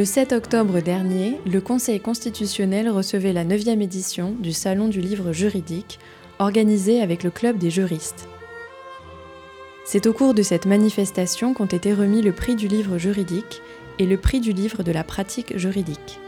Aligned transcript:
Le 0.00 0.06
7 0.06 0.32
octobre 0.32 0.80
dernier, 0.80 1.36
le 1.44 1.60
Conseil 1.60 2.00
constitutionnel 2.00 2.88
recevait 2.88 3.34
la 3.34 3.44
9e 3.44 3.82
édition 3.82 4.34
du 4.40 4.54
Salon 4.54 4.88
du 4.88 4.98
livre 4.98 5.32
juridique, 5.32 5.98
organisé 6.38 7.02
avec 7.02 7.22
le 7.22 7.30
Club 7.30 7.58
des 7.58 7.68
juristes. 7.68 8.26
C'est 9.84 10.06
au 10.06 10.14
cours 10.14 10.32
de 10.32 10.42
cette 10.42 10.64
manifestation 10.64 11.52
qu'ont 11.52 11.66
été 11.66 11.92
remis 11.92 12.22
le 12.22 12.32
prix 12.32 12.56
du 12.56 12.66
livre 12.66 12.96
juridique 12.96 13.60
et 13.98 14.06
le 14.06 14.16
prix 14.16 14.40
du 14.40 14.54
livre 14.54 14.82
de 14.82 14.90
la 14.90 15.04
pratique 15.04 15.58
juridique. 15.58 16.18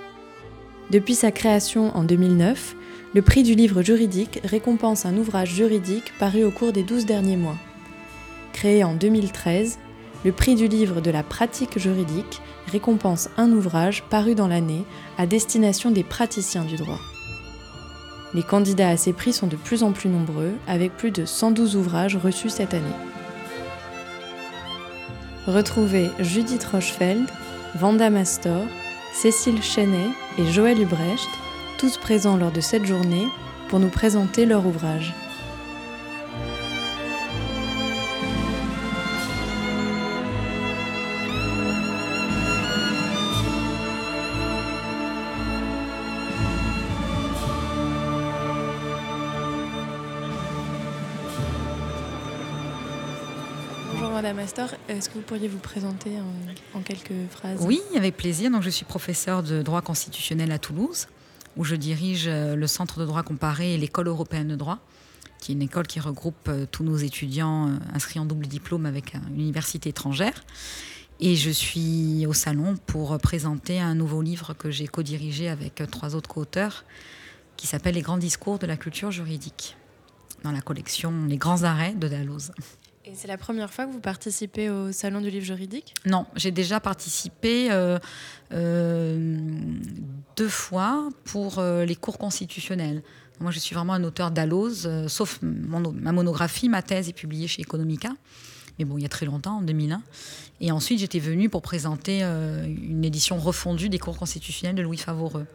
Depuis 0.90 1.14
sa 1.14 1.30
création 1.30 1.96
en 1.96 2.04
2009, 2.04 2.76
le 3.14 3.22
prix 3.22 3.42
du 3.42 3.54
livre 3.54 3.80
juridique 3.80 4.40
récompense 4.44 5.06
un 5.06 5.16
ouvrage 5.16 5.54
juridique 5.54 6.12
paru 6.18 6.44
au 6.44 6.50
cours 6.50 6.72
des 6.72 6.82
12 6.82 7.06
derniers 7.06 7.38
mois. 7.38 7.56
Créé 8.52 8.84
en 8.84 8.92
2013, 8.92 9.78
le 10.26 10.32
prix 10.32 10.56
du 10.56 10.68
livre 10.68 11.00
de 11.00 11.10
la 11.10 11.22
pratique 11.22 11.78
juridique 11.78 12.42
récompense 12.72 13.28
un 13.36 13.52
ouvrage 13.52 14.02
paru 14.10 14.34
dans 14.34 14.48
l'année 14.48 14.84
à 15.18 15.26
destination 15.26 15.90
des 15.90 16.02
praticiens 16.02 16.64
du 16.64 16.76
droit. 16.76 16.98
Les 18.34 18.42
candidats 18.42 18.88
à 18.88 18.96
ces 18.96 19.12
prix 19.12 19.34
sont 19.34 19.46
de 19.46 19.56
plus 19.56 19.82
en 19.82 19.92
plus 19.92 20.08
nombreux, 20.08 20.52
avec 20.66 20.96
plus 20.96 21.10
de 21.10 21.26
112 21.26 21.76
ouvrages 21.76 22.16
reçus 22.16 22.48
cette 22.48 22.72
année. 22.72 22.82
Retrouvez 25.46 26.10
Judith 26.18 26.64
Rochefeld, 26.64 27.28
Vanda 27.74 28.08
Mastor, 28.08 28.64
Cécile 29.12 29.62
Chenet 29.62 30.08
et 30.38 30.46
Joël 30.46 30.80
Ubrecht, 30.80 31.28
tous 31.78 31.98
présents 31.98 32.36
lors 32.36 32.52
de 32.52 32.60
cette 32.60 32.86
journée, 32.86 33.26
pour 33.68 33.80
nous 33.80 33.88
présenter 33.90 34.46
leur 34.46 34.66
ouvrage. 34.66 35.12
Est-ce 54.88 55.08
que 55.08 55.14
vous 55.14 55.20
pourriez 55.20 55.46
vous 55.46 55.60
présenter 55.60 56.10
en, 56.74 56.80
quelques 56.80 57.30
phrases? 57.30 57.60
Oui, 57.62 57.80
avec 57.96 58.16
plaisir. 58.16 58.50
Donc, 58.50 58.62
je 58.62 58.70
suis 58.70 58.84
professeure 58.84 59.44
de 59.44 59.62
droit 59.62 59.82
constitutionnel 59.82 60.50
à 60.50 60.58
Toulouse, 60.58 61.06
où 61.56 61.62
je 61.62 61.76
dirige 61.76 62.24
euh, 62.26 62.56
le 62.56 62.66
Centre 62.66 62.98
de 62.98 63.06
droit 63.06 63.22
comparé 63.22 63.74
et 63.74 63.78
l'École 63.78 64.08
européenne 64.08 64.48
de 64.48 64.56
droit, 64.56 64.78
qui 65.38 65.52
est 65.52 65.54
une 65.54 65.62
école 65.62 65.86
qui 65.86 66.00
regroupe 66.00 66.48
euh, 66.48 66.66
tous 66.68 66.82
nos 66.82 66.96
étudiants 66.96 67.68
euh, 67.68 67.76
inscrits 67.94 68.18
en 68.18 68.24
double 68.24 68.48
diplôme 68.48 68.84
avec 68.84 69.14
une 69.14 69.40
université 69.40 69.90
étrangère. 69.90 70.44
Et 71.20 71.36
je 71.36 71.50
suis 71.50 72.26
au 72.26 72.32
salon 72.32 72.76
pour 72.86 73.16
présenter 73.18 73.78
un 73.78 73.94
nouveau 73.94 74.22
livre 74.22 74.54
que 74.54 74.72
j'ai 74.72 74.88
co-dirigé 74.88 75.48
avec 75.50 75.84
trois 75.88 76.16
autres 76.16 76.28
co-auteurs, 76.28 76.84
qui 77.56 77.68
s'appelle 77.68 77.94
Les 77.94 78.02
grands 78.02 78.18
discours 78.18 78.58
de 78.58 78.66
la 78.66 78.76
culture 78.76 79.12
juridique, 79.12 79.76
dans 80.42 80.50
la 80.50 80.62
collection 80.62 81.26
Les 81.28 81.36
grands 81.36 81.62
arrêts 81.62 81.92
de 81.92 82.08
Dalloz. 82.08 82.50
Et 83.04 83.14
c'est 83.16 83.26
la 83.26 83.36
première 83.36 83.72
fois 83.72 83.86
que 83.86 83.90
vous 83.90 84.00
participez 84.00 84.70
au 84.70 84.92
Salon 84.92 85.20
du 85.20 85.28
livre 85.28 85.44
juridique 85.44 85.94
Non, 86.06 86.24
j'ai 86.36 86.52
déjà 86.52 86.78
participé 86.78 87.72
euh, 87.72 87.98
euh, 88.52 89.38
deux 90.36 90.48
fois 90.48 91.08
pour 91.24 91.58
euh, 91.58 91.84
les 91.84 91.96
cours 91.96 92.16
constitutionnels. 92.16 93.02
Moi, 93.40 93.50
je 93.50 93.58
suis 93.58 93.74
vraiment 93.74 93.94
un 93.94 94.04
auteur 94.04 94.30
d'allose, 94.30 94.88
sauf 95.08 95.40
ma 95.42 96.12
monographie, 96.12 96.68
ma 96.68 96.80
thèse 96.80 97.08
est 97.08 97.12
publiée 97.12 97.48
chez 97.48 97.62
Economica. 97.62 98.10
Mais 98.78 98.84
bon, 98.84 98.98
il 98.98 99.02
y 99.02 99.06
a 99.06 99.08
très 99.08 99.26
longtemps, 99.26 99.58
en 99.58 99.62
2001. 99.62 100.00
Et 100.60 100.70
ensuite, 100.70 101.00
j'étais 101.00 101.18
venue 101.18 101.48
pour 101.48 101.60
présenter 101.60 102.22
une 102.22 103.04
édition 103.04 103.38
refondue 103.38 103.88
des 103.88 103.98
cours 103.98 104.16
constitutionnels 104.16 104.76
de 104.76 104.82
Louis 104.82 104.96
Favoreux. 104.96 105.46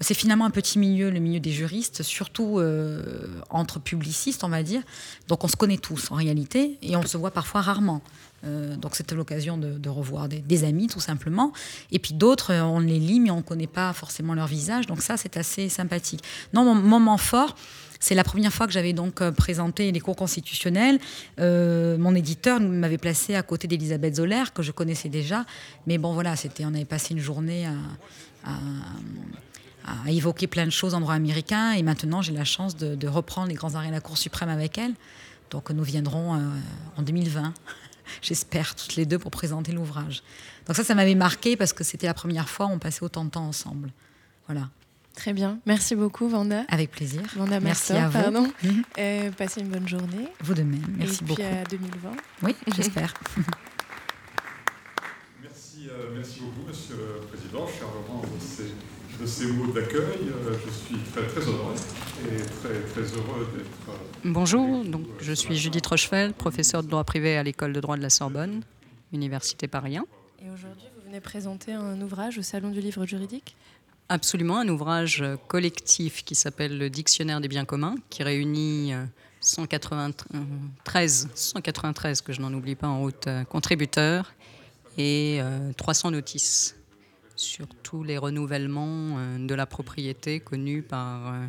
C'est 0.00 0.14
finalement 0.14 0.44
un 0.44 0.50
petit 0.50 0.78
milieu, 0.78 1.10
le 1.10 1.20
milieu 1.20 1.40
des 1.40 1.52
juristes, 1.52 2.02
surtout 2.02 2.58
euh, 2.58 3.00
entre 3.48 3.80
publicistes, 3.80 4.44
on 4.44 4.48
va 4.48 4.62
dire. 4.62 4.82
Donc 5.28 5.42
on 5.42 5.48
se 5.48 5.56
connaît 5.56 5.78
tous 5.78 6.10
en 6.10 6.16
réalité 6.16 6.76
et 6.82 6.96
on 6.96 7.02
se 7.02 7.16
voit 7.16 7.30
parfois 7.30 7.62
rarement. 7.62 8.02
Euh, 8.44 8.76
donc 8.76 8.94
c'était 8.94 9.14
l'occasion 9.14 9.56
de, 9.56 9.88
revoir 9.88 10.28
des, 10.28 10.64
amis 10.64 10.88
tout 10.88 11.00
simplement. 11.00 11.52
Et 11.92 11.98
puis 11.98 12.12
d'autres, 12.12 12.52
euh, 12.52 12.62
on 12.62 12.80
les 12.80 12.98
lit 12.98 13.20
mais 13.20 13.30
on 13.30 13.38
ne 13.38 13.42
connaît 13.42 13.66
pas 13.66 13.90
forcément 13.94 14.34
leur 14.34 14.46
visage. 14.46 14.86
Donc 14.86 15.00
ça, 15.00 15.16
c'est 15.16 15.38
assez 15.38 15.70
sympathique. 15.70 16.22
Non, 16.52 16.64
mon 16.64 16.74
moment 16.74 17.16
fort, 17.16 17.56
c'est 17.98 18.14
la 18.14 18.24
première 18.24 18.52
fois 18.52 18.66
que 18.66 18.74
j'avais 18.74 18.92
donc 18.92 19.26
présenté 19.30 19.90
les 19.92 20.00
cours 20.00 20.16
constitutionnels. 20.16 20.98
mon 21.38 22.14
éditeur 22.14 22.60
m'avait 22.60 22.98
placé 22.98 23.34
à 23.34 23.42
côté 23.42 23.66
d'Elisabeth 23.66 24.16
Zoller, 24.16 24.44
que 24.54 24.62
je 24.62 24.72
connaissais 24.72 25.08
déjà. 25.08 25.46
Mais 25.86 25.96
bon, 25.96 26.12
voilà, 26.12 26.36
c'était, 26.36 26.66
on 26.66 26.74
avait 26.74 26.84
passé 26.84 27.14
une 27.14 27.20
journée 27.20 27.66
à 28.44 28.52
a 29.86 30.10
évoqué 30.10 30.46
plein 30.46 30.64
de 30.64 30.70
choses 30.70 30.94
en 30.94 31.00
droit 31.00 31.14
américain 31.14 31.72
et 31.72 31.82
maintenant 31.82 32.22
j'ai 32.22 32.32
la 32.32 32.44
chance 32.44 32.76
de, 32.76 33.08
reprendre 33.08 33.48
les 33.48 33.54
grands 33.54 33.74
arrêts 33.74 33.88
de 33.88 33.92
la 33.92 34.00
Cour 34.00 34.18
suprême 34.18 34.48
avec 34.48 34.78
elle. 34.78 34.94
Donc 35.50 35.70
nous 35.70 35.84
viendrons 35.84 36.34
euh, 36.34 36.40
en 36.96 37.02
2020, 37.02 37.54
j'espère, 38.22 38.74
toutes 38.74 38.96
les 38.96 39.06
deux 39.06 39.18
pour 39.18 39.30
présenter 39.30 39.72
l'ouvrage. 39.72 40.22
Donc 40.66 40.76
ça, 40.76 40.82
ça 40.84 40.94
m'avait 40.94 41.14
marqué 41.14 41.56
parce 41.56 41.72
que 41.72 41.84
c'était 41.84 42.06
la 42.06 42.14
première 42.14 42.48
fois 42.48 42.66
où 42.66 42.70
on 42.70 42.78
passait 42.78 43.04
autant 43.04 43.24
de 43.24 43.30
temps 43.30 43.46
ensemble. 43.46 43.90
Voilà. 44.48 44.68
Très 45.14 45.32
bien. 45.32 45.58
Merci 45.64 45.96
beaucoup, 45.96 46.28
Vanda. 46.28 46.64
Avec 46.68 46.90
plaisir. 46.90 47.22
Vanda 47.36 47.58
Merci 47.58 47.94
à 47.94 48.08
vous. 48.08 48.20
Pardon. 48.20 48.52
Mhm. 48.62 48.82
Euh, 48.98 49.30
passez 49.30 49.60
une 49.60 49.68
bonne 49.68 49.88
journée. 49.88 50.28
Vous 50.40 50.54
de 50.54 50.62
même. 50.62 50.84
Merci 50.98 51.20
Et 51.22 51.24
beaucoup. 51.24 51.40
puis 51.40 51.50
à 51.50 51.64
2020. 51.64 52.10
Oui, 52.42 52.54
j'espère. 52.76 53.14
merci, 55.42 55.88
euh, 55.88 56.10
merci 56.14 56.40
beaucoup, 56.40 56.68
Monsieur 56.68 56.96
le 56.96 57.26
Président. 57.26 57.66
Je 57.66 57.72
suis 57.72 57.80
vraiment 57.80 58.22
de 59.20 59.26
ces 59.26 59.46
mots 59.46 59.72
d'accueil. 59.72 60.28
Euh, 60.28 60.54
je 60.64 60.70
suis 60.70 60.98
très, 61.12 61.26
très 61.26 61.40
et 61.40 62.36
très, 62.36 62.80
très 62.92 63.16
heureux 63.16 63.48
d'être. 63.54 63.88
Euh, 63.88 63.92
Bonjour, 64.24 64.84
donc, 64.84 65.06
je 65.20 65.32
suis 65.32 65.56
Judith 65.56 65.86
Rochefeld, 65.86 66.34
professeure 66.34 66.82
de 66.82 66.88
droit 66.88 67.04
privé 67.04 67.36
à 67.36 67.42
l'école 67.42 67.72
de 67.72 67.80
droit 67.80 67.96
de 67.96 68.02
la 68.02 68.10
Sorbonne, 68.10 68.62
Université 69.12 69.68
Paris 69.68 69.96
1. 69.96 70.04
Et 70.44 70.50
aujourd'hui, 70.50 70.86
vous 70.96 71.02
venez 71.06 71.20
présenter 71.20 71.72
un 71.72 72.00
ouvrage 72.00 72.38
au 72.38 72.42
Salon 72.42 72.70
du 72.70 72.80
livre 72.80 73.06
juridique? 73.06 73.56
Absolument, 74.08 74.58
un 74.58 74.68
ouvrage 74.68 75.24
collectif 75.48 76.24
qui 76.24 76.34
s'appelle 76.34 76.78
Le 76.78 76.90
Dictionnaire 76.90 77.40
des 77.40 77.48
biens 77.48 77.64
communs, 77.64 77.96
qui 78.08 78.22
réunit 78.22 78.92
193, 79.40 81.28
193 81.34 82.20
que 82.20 82.32
je 82.32 82.40
n'en 82.40 82.52
oublie 82.52 82.74
pas 82.74 82.88
en 82.88 83.00
route, 83.00 83.26
euh, 83.26 83.44
contributeurs 83.44 84.32
et 84.98 85.40
300 85.76 86.12
notices 86.12 86.74
sur 87.36 87.66
tous 87.82 88.02
les 88.02 88.18
renouvellements 88.18 89.18
euh, 89.18 89.46
de 89.46 89.54
la 89.54 89.66
propriété 89.66 90.40
connus 90.40 90.82
par 90.82 91.28
euh, 91.28 91.46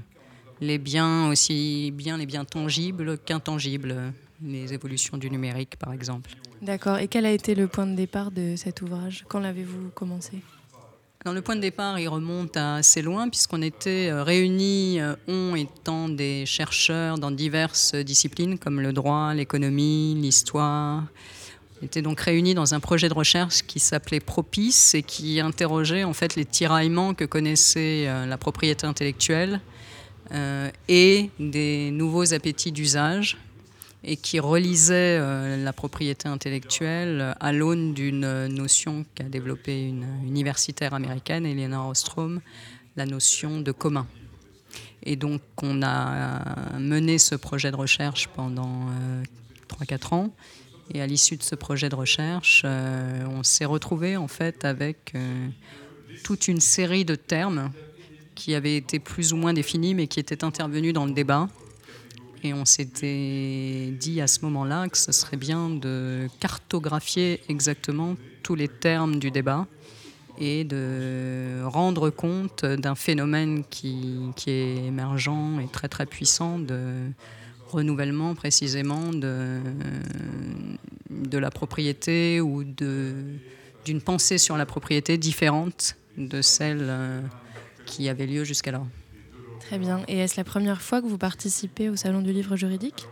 les 0.62 0.78
biens, 0.78 1.30
aussi 1.30 1.92
bien 1.92 2.18
les 2.18 2.26
biens 2.26 2.46
tangibles 2.46 3.18
qu'intangibles, 3.18 4.14
les 4.44 4.74
évolutions 4.74 5.18
du 5.18 5.30
numérique 5.30 5.78
par 5.78 5.94
exemple. 5.94 6.32
D'accord. 6.62 6.98
Et 6.98 7.08
quel 7.08 7.26
a 7.26 7.32
été 7.32 7.56
le 7.56 7.68
point 7.68 7.88
de 7.88 7.96
départ 7.96 8.32
de 8.32 8.56
cet 8.56 8.82
ouvrage? 8.82 9.26
Quand 9.28 9.40
l'avez-vous 9.40 9.90
commencé? 9.94 10.42
Dans 11.26 11.34
le 11.34 11.42
point 11.42 11.56
de 11.56 11.62
départ, 11.62 12.00
il 12.00 12.08
remonte 12.08 12.56
assez 12.58 13.02
loin 13.02 13.30
puisqu'on 13.30 13.62
était 13.62 14.10
euh, 14.10 14.24
réunis, 14.24 15.00
on 15.28 15.56
étant 15.56 16.10
des 16.10 16.46
chercheurs 16.46 17.18
dans 17.18 17.32
diverses 17.32 17.96
disciplines 17.96 18.58
comme 18.58 18.82
le 18.82 18.94
droit, 18.94 19.34
l'économie, 19.34 20.16
l'histoire, 20.16 21.04
était 21.86 22.02
donc 22.02 22.20
réunis 22.20 22.54
dans 22.54 22.74
un 22.74 22.80
projet 22.80 23.10
de 23.10 23.14
recherche 23.14 23.64
qui 23.64 23.80
s'appelait 23.80 24.20
Propice 24.20 24.96
et 24.96 25.04
qui 25.04 25.40
interrogeait 25.40 26.04
en 26.04 26.14
fait 26.14 26.36
les 26.36 26.46
tiraillements 26.46 27.14
que 27.14 27.26
connaissait 27.26 28.06
euh, 28.08 28.26
la 28.26 28.38
propriété 28.38 28.88
intellectuelle 28.88 29.62
euh, 30.32 30.70
et 30.88 31.30
des 31.40 31.92
nouveaux 31.92 32.34
appétits 32.34 32.72
d'usage 32.72 33.38
et 34.04 34.16
qui 34.16 34.40
relisait 34.40 35.18
euh, 35.20 35.64
la 35.64 35.74
propriété 35.74 36.28
intellectuelle 36.28 37.36
à 37.40 37.52
l'aune 37.52 37.94
d'une 37.94 38.48
notion 38.48 39.06
qu'a 39.16 39.26
développée 39.26 39.88
une 39.88 40.08
universitaire 40.26 40.94
américaine, 40.94 41.46
Elena 41.46 41.88
Ostrom, 41.88 42.42
la 42.96 43.06
notion 43.06 43.62
de 43.62 43.72
commun. 43.72 44.08
Et 45.04 45.16
donc 45.16 45.42
on 45.62 45.84
a 45.84 46.78
mené 46.80 47.18
ce 47.18 47.36
projet 47.36 47.72
de 47.72 47.76
recherche 47.76 48.28
pendant 48.28 48.88
3-4 49.70 50.16
ans 50.16 50.34
et 50.94 51.02
à 51.02 51.08
l'issue 51.08 51.38
de 51.38 51.44
ce 51.44 51.56
projet 51.56 51.90
de 51.90 51.96
recherche, 51.96 52.64
euh, 52.66 53.26
on 53.30 53.44
s'est 53.44 53.66
retrouvé 53.66 54.18
en 54.18 54.28
fait 54.28 54.64
avec 54.66 55.12
euh, 55.16 55.48
toute 56.24 56.48
une 56.48 56.60
série 56.60 57.06
de 57.06 57.16
termes 57.16 57.72
qui 58.36 58.56
avaient 58.56 58.78
été 58.78 59.00
plus 59.00 59.34
ou 59.34 59.36
moins 59.36 59.54
définis, 59.54 59.96
mais 59.96 60.08
qui 60.08 60.20
étaient 60.20 60.44
intervenus 60.44 60.94
dans 60.94 61.06
le 61.06 61.12
débat. 61.12 61.50
Et 62.44 62.54
on 62.54 62.66
s'était 62.66 63.92
dit 64.00 64.22
à 64.22 64.28
ce 64.28 64.42
moment-là 64.42 64.88
que 64.88 64.98
ce 64.98 65.12
serait 65.12 65.38
bien 65.38 65.70
de 65.70 66.28
cartographier 66.40 67.42
exactement 67.50 68.16
tous 68.44 68.56
les 68.56 68.68
termes 68.68 69.20
du 69.20 69.32
débat 69.32 69.66
et 70.40 70.64
de 70.64 71.64
rendre 71.64 72.12
compte 72.12 72.64
d'un 72.64 72.94
phénomène 72.94 73.64
qui, 73.70 74.20
qui, 74.36 74.52
est 74.52 74.86
émergent 74.86 75.60
et 75.64 75.68
très 75.68 75.88
très 75.88 76.06
puissant 76.06 76.60
de 76.60 77.10
renouvellement 77.70 78.36
précisément 78.36 79.12
de, 79.14 79.60
de 81.10 81.38
la 81.38 81.50
propriété 81.50 82.42
ou 82.42 82.64
d'une 82.64 84.02
pensée 84.02 84.38
sur 84.38 84.58
la 84.58 84.66
propriété 84.66 85.18
différente 85.18 85.96
de 86.18 86.42
celles 86.42 86.92
qui 87.86 88.10
avaient 88.10 88.26
lieu 88.26 88.44
jusqu'alors. 88.44 88.88
Très 89.60 89.78
bien. 89.78 90.02
Et 90.08 90.20
est-ce 90.20 90.38
la 90.38 90.44
première 90.44 90.82
fois 90.82 91.02
que 91.02 91.08
vous 91.08 91.18
participez 91.18 91.90
au 91.90 91.96
Salon 91.96 92.22
du 92.22 92.32
livre 92.32 92.56
juridique? 92.56 93.06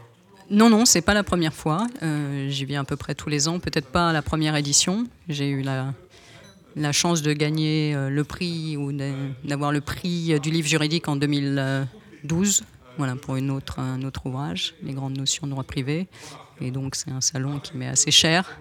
Non, 0.49 0.69
non, 0.69 0.85
c'est 0.85 1.01
pas 1.01 1.13
la 1.13 1.23
première 1.23 1.53
fois. 1.53 1.87
J'y 2.47 2.65
viens 2.65 2.81
à 2.81 2.85
peu 2.85 2.95
près 2.95 3.15
tous 3.15 3.29
les 3.29 3.47
ans. 3.47 3.59
Peut-être 3.59 3.87
pas 3.87 4.09
à 4.09 4.13
la 4.13 4.21
première 4.21 4.55
édition. 4.55 5.07
J'ai 5.27 5.49
eu 5.49 5.61
la, 5.63 5.93
la 6.75 6.91
chance 6.91 7.21
de 7.21 7.33
gagner 7.33 7.95
le 7.95 8.23
prix 8.23 8.77
ou 8.77 8.91
d'avoir 9.43 9.71
le 9.71 9.81
prix 9.81 10.39
du 10.39 10.51
livre 10.51 10.67
juridique 10.67 11.07
en 11.07 11.15
2012 11.15 12.63
voilà, 12.97 13.15
pour 13.15 13.35
une 13.35 13.51
autre, 13.51 13.79
un 13.79 14.01
autre 14.03 14.25
ouvrage, 14.25 14.75
Les 14.83 14.93
grandes 14.93 15.17
notions 15.17 15.47
de 15.47 15.51
droit 15.51 15.63
privé. 15.63 16.07
Et 16.61 16.71
donc 16.71 16.95
c'est 16.95 17.11
un 17.11 17.21
salon 17.21 17.59
qui 17.59 17.75
m'est 17.77 17.87
assez 17.87 18.11
cher. 18.11 18.59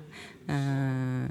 Euh, 0.50 1.26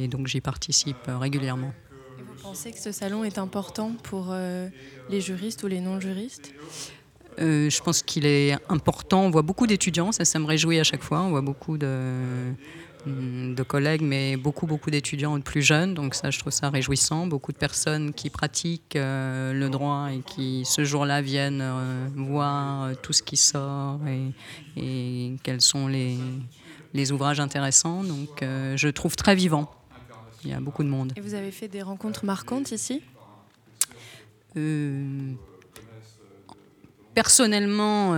et 0.00 0.08
donc 0.08 0.26
j'y 0.26 0.40
participe 0.40 0.96
régulièrement. 1.08 1.72
Et 2.18 2.22
vous 2.22 2.42
pensez 2.42 2.72
que 2.72 2.78
ce 2.78 2.92
salon 2.92 3.24
est 3.24 3.38
important 3.38 3.92
pour 4.02 4.28
euh, 4.30 4.68
les 5.10 5.20
juristes 5.20 5.62
ou 5.62 5.66
les 5.66 5.80
non-juristes? 5.80 6.54
Euh, 7.40 7.68
je 7.68 7.82
pense 7.82 8.02
qu'il 8.02 8.26
est 8.26 8.56
important. 8.68 9.22
On 9.22 9.30
voit 9.30 9.42
beaucoup 9.42 9.66
d'étudiants, 9.66 10.12
ça, 10.12 10.24
ça 10.24 10.38
me 10.38 10.46
réjouit 10.46 10.78
à 10.78 10.84
chaque 10.84 11.02
fois. 11.02 11.20
On 11.22 11.30
voit 11.30 11.40
beaucoup 11.40 11.76
de, 11.76 12.52
de 13.06 13.62
collègues, 13.62 14.02
mais 14.02 14.36
beaucoup, 14.36 14.66
beaucoup 14.66 14.90
d'étudiants 14.90 15.40
plus 15.40 15.62
jeunes. 15.62 15.94
Donc 15.94 16.14
ça, 16.14 16.30
je 16.30 16.38
trouve 16.38 16.52
ça 16.52 16.70
réjouissant. 16.70 17.26
Beaucoup 17.26 17.52
de 17.52 17.58
personnes 17.58 18.12
qui 18.12 18.30
pratiquent 18.30 18.96
euh, 18.96 19.52
le 19.52 19.68
droit 19.68 20.08
et 20.12 20.20
qui, 20.20 20.64
ce 20.64 20.84
jour-là, 20.84 21.22
viennent 21.22 21.60
euh, 21.62 22.08
voir 22.16 22.96
tout 23.02 23.12
ce 23.12 23.22
qui 23.22 23.36
sort 23.36 24.00
et, 24.76 25.36
quels 25.42 25.60
sont 25.60 25.86
les, 25.86 26.16
les, 26.92 27.12
ouvrages 27.12 27.40
intéressants. 27.40 28.04
Donc 28.04 28.42
euh, 28.42 28.76
je 28.76 28.88
trouve 28.88 29.16
très 29.16 29.34
vivant. 29.34 29.70
Il 30.44 30.50
y 30.50 30.54
a 30.54 30.60
beaucoup 30.60 30.82
de 30.82 30.88
monde. 30.88 31.12
Et 31.16 31.20
vous 31.20 31.34
avez 31.34 31.50
fait 31.50 31.68
des 31.68 31.82
rencontres 31.82 32.24
marquantes 32.24 32.72
ici? 32.72 33.02
Personnellement, 37.14 38.10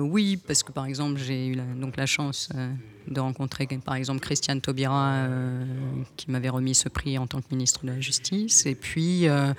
oui, 0.00 0.36
parce 0.36 0.62
que 0.62 0.72
par 0.72 0.86
exemple, 0.86 1.18
j'ai 1.18 1.46
eu 1.46 1.54
la, 1.54 1.64
donc 1.80 1.96
la 1.96 2.06
chance 2.06 2.50
de 3.10 3.20
rencontrer 3.20 3.66
par 3.84 3.94
exemple 3.94 4.20
Christiane 4.20 4.60
Taubira 4.60 5.12
euh, 5.12 5.64
qui 6.16 6.30
m'avait 6.30 6.48
remis 6.48 6.74
ce 6.74 6.88
prix 6.88 7.18
en 7.18 7.26
tant 7.26 7.40
que 7.40 7.46
ministre 7.50 7.84
de 7.84 7.90
la 7.90 8.00
Justice. 8.00 8.66
Et 8.66 8.74
puis 8.74 9.28
euh, 9.28 9.52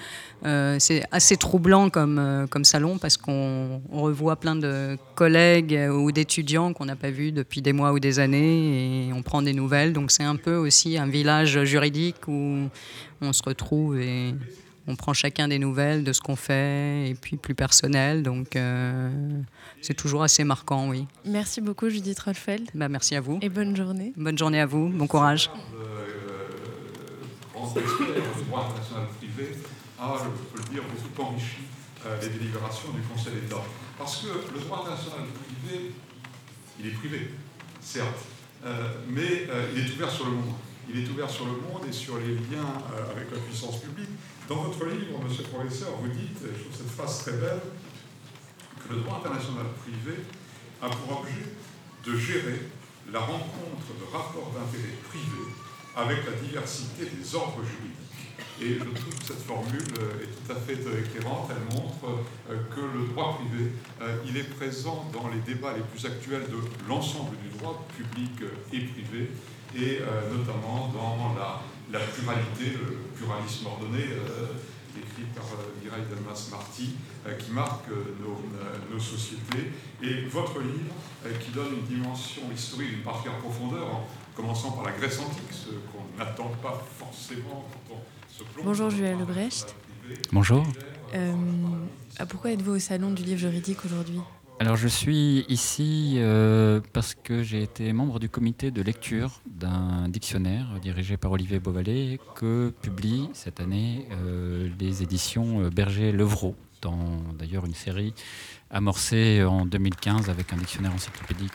euh, 0.46 0.78
c'est 0.80 1.04
assez 1.12 1.38
troublant 1.38 1.90
comme, 1.90 2.48
comme 2.50 2.64
salon 2.64 2.98
parce 2.98 3.18
qu'on 3.18 3.82
revoit 3.92 4.36
plein 4.36 4.56
de 4.56 4.98
collègues 5.16 5.78
ou 5.92 6.12
d'étudiants 6.12 6.74
qu'on 6.74 6.86
n'a 6.86 6.96
pas 6.96 7.12
vus 7.12 7.32
depuis 7.32 7.62
des 7.62 7.74
mois 7.74 7.94
ou 7.94 8.00
des 8.00 8.20
années 8.20 9.08
et 9.08 9.14
on 9.14 9.22
prend 9.22 9.42
des 9.42 9.54
nouvelles. 9.54 9.94
Donc 9.94 10.12
c'est 10.12 10.24
un 10.24 10.36
peu 10.36 10.56
aussi 10.56 10.98
un 10.98 11.08
village 11.08 11.64
juridique 11.64 12.28
où 12.28 12.70
on 13.22 13.34
se 13.34 13.44
retrouve 13.44 14.00
et 14.00 14.34
on 14.90 14.96
prend 14.96 15.14
chacun 15.14 15.48
des 15.48 15.60
nouvelles 15.60 16.04
de 16.04 16.12
ce 16.12 16.20
qu'on 16.20 16.36
fait 16.36 17.10
et 17.10 17.14
puis 17.14 17.38
plus 17.38 17.54
personnel. 17.54 18.24
Donc 18.24 18.56
euh, 18.56 19.10
c'est 19.82 19.94
toujours 19.94 20.24
assez 20.24 20.44
marquant, 20.44 20.90
oui. 20.90 21.06
Merci 21.26 21.62
beaucoup 21.62 21.90
Judith 21.90 22.20
Rothfeld. 22.20 22.72
Bah, 22.74 22.90
merci 22.90 23.16
à 23.16 23.22
vous. 23.22 23.38
Et 23.42 23.50
bonne 23.50 23.76
journée. 23.76 24.14
Bonne 24.18 24.38
journée 24.38 24.60
à 24.60 24.66
vous, 24.66 24.90
bon 24.90 25.06
courage. 25.06 25.52
Le 27.56 28.46
droit 28.48 28.66
international 28.66 29.08
privé 29.20 29.56
a, 30.00 30.16
je 30.18 30.24
peux 30.52 30.64
le 30.64 30.74
dire, 30.74 30.82
beaucoup 30.84 31.30
enrichi 31.30 31.58
euh, 32.06 32.20
les 32.22 32.30
délibérations 32.30 32.90
du 32.92 33.02
Conseil 33.02 33.34
d'État. 33.42 33.62
Parce 33.98 34.24
que 34.24 34.28
le 34.54 34.60
droit 34.62 34.80
international 34.80 35.28
privé, 35.28 35.92
il 36.80 36.88
est 36.88 36.92
privé, 36.92 37.32
certes, 37.80 38.26
euh, 38.66 38.94
mais 39.08 39.48
il 39.76 39.86
est 39.86 39.94
ouvert 39.94 40.10
sur 40.10 40.26
le 40.26 40.32
monde. 40.32 40.56
Il 40.92 41.04
est 41.04 41.10
ouvert 41.10 41.30
sur 41.30 41.46
le 41.46 41.52
monde 41.52 41.84
et 41.88 41.92
sur 41.92 42.18
les 42.18 42.34
liens 42.34 42.74
avec 43.12 43.32
la 43.32 43.40
puissance 43.40 43.82
publique. 43.82 44.10
Dans 44.50 44.64
votre 44.64 44.84
livre, 44.88 45.22
monsieur 45.24 45.44
le 45.44 45.50
professeur, 45.50 45.90
vous 46.02 46.08
dites, 46.08 46.42
et 46.42 46.50
je 46.58 46.64
trouve 46.64 46.76
cette 46.76 46.90
phrase 46.90 47.20
très 47.20 47.34
belle, 47.34 47.62
que 48.82 48.96
le 48.96 49.02
droit 49.02 49.18
international 49.18 49.68
privé 49.78 50.26
a 50.82 50.90
pour 50.90 51.22
objet 51.22 51.54
de 52.04 52.18
gérer 52.18 52.60
la 53.14 53.20
rencontre 53.20 53.94
de 53.94 54.12
rapports 54.12 54.50
d'intérêt 54.50 54.98
privés 55.08 55.54
avec 55.96 56.26
la 56.26 56.32
diversité 56.42 57.06
des 57.06 57.36
ordres 57.36 57.62
juridiques. 57.62 58.00
Et 58.60 58.74
je 58.74 59.00
trouve 59.00 59.20
que 59.20 59.26
cette 59.28 59.46
formule 59.46 59.86
est 60.18 60.34
tout 60.34 60.52
à 60.52 60.56
fait 60.56 60.74
éclairante. 60.74 61.52
Elle 61.52 61.78
montre 61.78 62.06
euh, 62.50 62.58
que 62.74 62.82
le 62.82 63.06
droit 63.10 63.38
privé, 63.38 63.72
euh, 64.02 64.18
il 64.26 64.36
est 64.36 64.50
présent 64.56 65.06
dans 65.14 65.28
les 65.28 65.42
débats 65.42 65.74
les 65.78 65.84
plus 65.84 66.08
actuels 66.08 66.50
de 66.50 66.58
l'ensemble 66.88 67.38
du 67.38 67.56
droit 67.60 67.86
public 67.96 68.50
et 68.74 68.80
privé, 68.80 69.30
et 69.76 70.00
euh, 70.02 70.36
notamment 70.36 70.92
dans 70.92 71.36
la 71.38 71.62
la 71.92 72.00
pluralité, 72.00 72.78
le 72.78 72.98
pluralisme 73.16 73.68
ordonné, 73.68 74.04
euh, 74.04 74.46
écrit 74.98 75.24
par 75.36 75.46
euh, 75.46 75.84
Mireille 75.84 76.06
Delmas-Marty, 76.10 76.96
euh, 77.26 77.34
qui 77.36 77.52
marque 77.52 77.90
nos, 77.90 79.00
sociétés. 79.00 79.72
Et 80.04 80.28
votre 80.28 80.60
livre, 80.60 80.94
qui 81.40 81.52
donne 81.52 81.74
une 81.80 81.98
dimension 81.98 82.44
historique 82.54 82.90
d'une 82.90 83.04
particulière 83.04 83.40
profondeur, 83.40 83.88
en 83.88 84.08
commençant 84.36 84.72
par 84.72 84.86
la 84.86 84.92
Grèce 84.92 85.20
antique, 85.20 85.52
ce 85.52 85.70
qu'on 85.70 86.18
n'attend 86.18 86.52
pas 86.62 86.84
forcément 86.98 87.66
quand 87.88 87.96
on 87.96 88.34
se 88.34 88.44
plonge. 88.44 88.66
Bonjour 88.66 88.90
Joël 88.90 89.18
Lebrecht. 89.18 89.76
Bonjour. 90.32 90.66
pourquoi 92.30 92.52
êtes-vous 92.52 92.76
au 92.76 92.80
Salon 92.80 93.12
du 93.12 93.24
livre 93.24 93.40
juridique 93.40 93.86
aujourd'hui? 93.86 94.20
Alors 94.60 94.76
je 94.76 94.90
suis 94.90 95.46
ici 95.48 96.16
euh, 96.18 96.82
parce 96.92 97.16
que 97.16 97.44
j'ai 97.44 97.64
été 97.64 97.94
membre 97.94 98.20
du 98.20 98.28
comité 98.28 98.72
de 98.72 98.82
lecture 98.82 99.42
d'un 99.46 100.10
dictionnaire 100.10 100.68
dirigé 100.82 101.16
par 101.16 101.32
Olivier 101.32 101.60
Beauvalet 101.60 102.20
que 102.36 102.74
publie 102.82 103.30
cette 103.32 103.62
année 103.62 104.06
euh, 104.12 104.68
les 104.78 105.02
éditions 105.02 105.62
euh, 105.62 105.70
Berger-Levrault, 105.70 106.58
dans 106.82 107.22
d'ailleurs 107.38 107.66
une 107.66 107.74
série 107.74 108.14
amorcée 108.70 109.46
en 109.46 109.66
2015 109.66 110.30
avec 110.30 110.52
un 110.52 110.58
dictionnaire 110.58 110.94
encyclopédique 110.94 111.54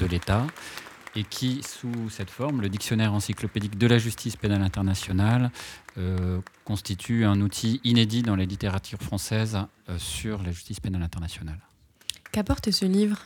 de 0.00 0.06
l'État 0.06 0.44
et 1.14 1.22
qui, 1.22 1.62
sous 1.62 2.10
cette 2.10 2.30
forme, 2.30 2.62
le 2.62 2.68
dictionnaire 2.68 3.12
encyclopédique 3.12 3.78
de 3.78 3.86
la 3.86 3.98
justice 3.98 4.36
pénale 4.36 4.62
internationale, 4.62 5.50
constitue 6.64 7.24
un 7.24 7.40
outil 7.40 7.80
inédit 7.82 8.22
dans 8.22 8.36
les 8.36 8.46
littératures 8.46 9.02
françaises 9.02 9.58
sur 9.98 10.40
la 10.44 10.52
justice 10.52 10.78
pénale 10.78 11.02
internationale. 11.02 11.58
Qu'apporte 12.32 12.70
ce 12.70 12.84
livre? 12.84 13.18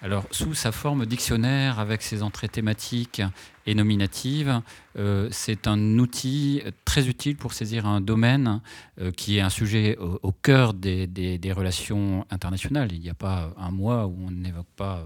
Alors, 0.00 0.24
sous 0.30 0.54
sa 0.54 0.72
forme 0.72 1.04
dictionnaire, 1.04 1.78
avec 1.78 2.02
ses 2.02 2.22
entrées 2.22 2.48
thématiques 2.48 3.22
et 3.66 3.74
nominatives, 3.74 4.60
euh, 4.98 5.28
c'est 5.30 5.66
un 5.66 5.98
outil 5.98 6.62
très 6.84 7.08
utile 7.08 7.36
pour 7.36 7.52
saisir 7.52 7.86
un 7.86 8.00
domaine 8.00 8.60
euh, 9.00 9.10
qui 9.10 9.36
est 9.36 9.40
un 9.40 9.50
sujet 9.50 9.96
au, 9.98 10.32
cœur 10.32 10.72
des, 10.72 11.52
relations 11.54 12.26
internationales. 12.30 12.90
Il 12.92 13.00
n'y 13.00 13.10
a 13.10 13.14
pas 13.14 13.52
un 13.56 13.70
mois 13.70 14.06
où 14.06 14.16
on 14.26 14.30
n'évoque 14.30 14.66
pas 14.76 15.04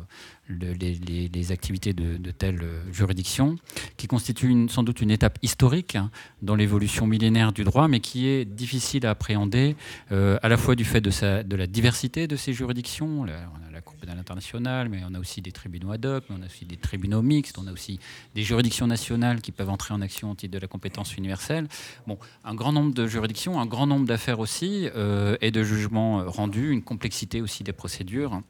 les, 0.48 1.52
activités 1.52 1.92
de, 1.92 2.16
de, 2.16 2.30
telle 2.30 2.62
juridiction, 2.92 3.56
qui 3.96 4.06
constitue 4.06 4.68
sans 4.68 4.82
doute 4.82 5.00
une 5.00 5.10
étape 5.10 5.38
historique 5.42 5.96
hein, 5.96 6.10
dans 6.42 6.54
l'évolution 6.54 7.06
millénaire 7.06 7.52
du 7.52 7.64
droit, 7.64 7.88
mais 7.88 8.00
qui 8.00 8.28
est 8.28 8.44
difficile 8.44 9.06
à 9.06 9.10
appréhender 9.10 9.76
euh, 10.12 10.38
à 10.42 10.48
la 10.48 10.56
fois 10.56 10.74
du 10.74 10.84
fait 10.84 11.00
de, 11.00 11.42
de 11.42 11.56
la 11.56 11.66
diversité 11.66 12.26
de 12.26 12.36
ces 12.36 12.52
juridictions. 12.52 13.20
on 13.20 13.24
a 13.24 13.70
la 13.72 13.80
Cour 13.80 13.96
pénale 13.96 14.18
internationale, 14.18 14.88
mais 14.88 15.00
on 15.08 15.14
a 15.14 15.18
aussi 15.18 15.40
des 15.40 15.52
tribunaux 15.52 15.92
ad 15.92 16.04
hoc, 16.04 16.24
mais 16.28 16.36
on 16.38 16.42
a 16.42 16.46
aussi 16.46 16.66
des 16.66 16.76
tribunaux 16.76 17.22
mixtes, 17.22 17.56
on 17.58 17.66
a 17.66 17.72
aussi 17.72 17.98
des 18.34 18.42
juridictions 18.50 18.88
nationales 18.88 19.40
qui 19.40 19.52
peuvent 19.52 19.70
entrer 19.70 19.94
en 19.94 20.00
action 20.00 20.30
au 20.32 20.34
titre 20.34 20.54
de 20.54 20.58
la 20.58 20.66
compétence 20.66 21.16
universelle. 21.16 21.66
Bon, 22.08 22.18
un 22.44 22.54
grand 22.54 22.72
nombre 22.72 22.92
de 22.92 23.06
juridictions, 23.06 23.60
un 23.60 23.66
grand 23.66 23.86
nombre 23.86 24.06
d'affaires 24.06 24.40
aussi, 24.40 24.88
euh, 24.96 25.36
et 25.40 25.50
de 25.50 25.62
jugements 25.62 26.24
rendus, 26.38 26.70
une 26.70 26.82
complexité 26.82 27.40
aussi 27.40 27.62
des 27.62 27.72
procédures. 27.72 28.42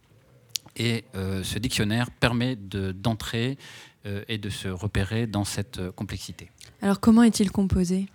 Et 0.77 1.05
euh, 1.15 1.43
ce 1.43 1.59
dictionnaire 1.59 2.11
permet 2.11 2.57
d'entrer 2.57 3.59
euh, 4.07 4.23
et 4.29 4.39
de 4.39 4.49
se 4.49 4.69
repérer 4.69 5.27
dans 5.27 5.45
cette 5.45 5.79
euh, 5.79 5.93
complexité. 5.93 6.51
Alors 6.81 7.01
comment 7.01 7.23
est-il 7.23 7.51
composé? 7.51 8.07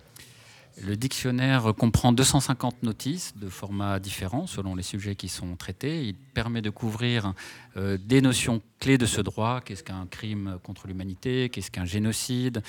Le 0.82 0.96
dictionnaire 0.96 1.74
comprend 1.74 2.12
250 2.12 2.82
notices 2.82 3.34
de 3.36 3.48
formats 3.48 3.98
différents 3.98 4.46
selon 4.46 4.74
les 4.74 4.82
sujets 4.82 5.16
qui 5.16 5.28
sont 5.28 5.56
traités. 5.56 6.04
Il 6.04 6.14
permet 6.14 6.62
de 6.62 6.70
couvrir 6.70 7.32
des 7.76 8.20
notions 8.20 8.60
clés 8.78 8.98
de 8.98 9.06
ce 9.06 9.20
droit. 9.20 9.60
Qu'est-ce 9.60 9.82
qu'un 9.82 10.06
crime 10.06 10.58
contre 10.62 10.86
l'humanité? 10.86 11.48
Qu'est-ce 11.48 11.70
qu'un 11.70 11.86
génocide? 11.86 12.62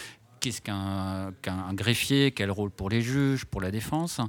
Qu'est-ce 0.48 0.62
qu'un 0.62 1.74
greffier, 1.74 2.32
quel 2.32 2.51
rôle 2.51 2.72
pour 2.72 2.89
les 2.89 3.01
juges, 3.01 3.44
pour 3.44 3.60
la 3.60 3.70
défense. 3.70 4.22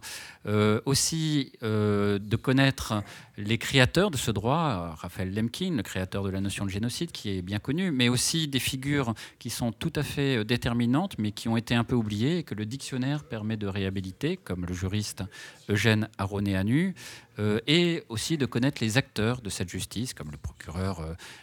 Euh, 0.47 0.81
aussi 0.85 1.53
euh, 1.63 2.19
de 2.19 2.37
connaître 2.37 3.05
les 3.37 3.57
créateurs 3.57 4.11
de 4.11 4.17
ce 4.17 4.33
droit, 4.33 4.97
Raphaël 4.97 5.33
Lemkin, 5.33 5.77
le 5.77 5.83
créateur 5.83 6.25
de 6.25 6.31
la 6.31 6.41
notion 6.41 6.65
de 6.65 6.71
génocide, 6.71 7.13
qui 7.13 7.31
est 7.31 7.43
bien 7.43 7.61
connu, 7.61 7.93
mais 7.93 8.09
aussi 8.09 8.49
des 8.49 8.59
figures 8.59 9.15
qui 9.39 9.51
sont 9.51 9.71
tout 9.71 9.93
à 9.95 10.03
fait 10.03 10.45
déterminantes, 10.45 11.15
mais 11.19 11.31
qui 11.31 11.49
ont 11.49 11.57
été 11.57 11.75
un 11.77 11.85
peu 11.85 11.95
oubliées 11.95 12.39
et 12.39 12.43
que 12.43 12.57
le 12.57 12.67
dictionnaire 12.67 13.23
permet 13.23 13.57
de 13.57 13.69
réhabiliter, 13.69 14.37
comme 14.37 14.67
le 14.67 14.75
juriste 14.75 15.23
Eugène 15.69 16.09
Aronéanu, 16.19 16.95
euh, 17.39 17.61
et 17.69 18.03
aussi 18.09 18.37
de 18.39 18.47
connaître 18.47 18.83
les 18.83 18.99
acteurs 18.99 19.41
de 19.41 19.51
cette 19.51 19.69
justice, 19.69 20.15
comme 20.15 20.33
le 20.33 20.39
procureur 20.39 21.01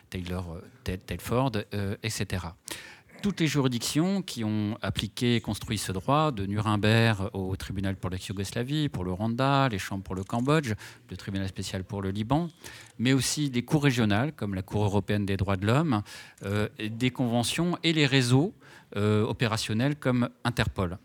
Taylor 0.09 0.57
Telford, 0.83 1.51
etc. 2.03 2.47
toutes 3.21 3.39
les 3.39 3.47
juridictions 3.47 4.21
qui 4.21 4.43
ont 4.43 4.77
appliqué 4.81 5.35
et 5.35 5.41
construit 5.41 5.77
ce 5.77 5.91
droit, 5.91 6.31
de 6.31 6.45
Nuremberg 6.45 7.29
au 7.33 7.55
tribunal 7.55 7.95
pour 7.95 8.09
l'ex-Yougoslavie, 8.09 8.89
pour 8.89 9.03
le 9.03 9.11
Rwanda, 9.11 9.67
les 9.69 9.79
chambres 9.79 10.03
pour 10.03 10.15
le 10.15 10.23
Cambodge, 10.23 10.73
le 11.09 11.17
tribunal 11.17 11.47
spécial 11.47 11.83
pour 11.83 12.01
le 12.01 12.11
Liban, 12.11 12.49
mais 12.99 13.13
aussi 13.13 13.49
des 13.49 13.63
cours 13.63 13.83
régionales 13.83 14.33
comme 14.33 14.55
la 14.55 14.61
Cour 14.61 14.83
européenne 14.83 15.25
des 15.25 15.37
droits 15.37 15.57
de 15.57 15.65
l'homme, 15.65 16.01
euh, 16.43 16.67
des 16.79 17.11
conventions 17.11 17.77
et 17.83 17.93
les 17.93 18.05
réseaux 18.05 18.53
euh, 18.95 19.23
opérationnels 19.23 19.95
comme 19.95 20.29
Interpol. 20.43 20.97